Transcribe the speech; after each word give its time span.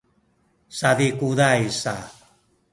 sazikuzay 0.77 1.61
sa 1.81 1.95